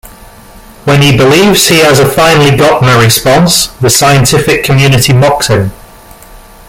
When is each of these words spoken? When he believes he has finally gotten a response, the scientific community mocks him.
When 0.85 1.03
he 1.03 1.15
believes 1.15 1.67
he 1.67 1.81
has 1.81 1.99
finally 2.15 2.57
gotten 2.57 2.89
a 2.89 2.99
response, 2.99 3.67
the 3.67 3.91
scientific 3.91 4.63
community 4.63 5.13
mocks 5.13 5.45
him. 5.45 5.73